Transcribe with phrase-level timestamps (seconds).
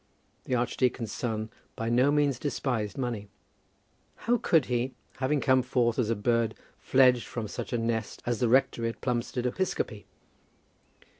[0.45, 3.27] The archdeacon's son by no means despised money.
[4.25, 8.39] How could he, having come forth as a bird fledged from such a nest as
[8.39, 10.07] the rectory at Plumstead Episcopi?